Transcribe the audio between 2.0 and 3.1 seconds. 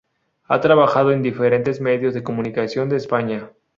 de comunicación de